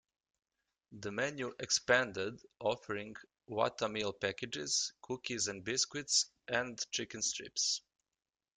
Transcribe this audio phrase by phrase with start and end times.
[0.93, 3.15] The menu expanded, offering
[3.47, 7.81] Whatameal packages, cookies and biscuits, and chicken strips.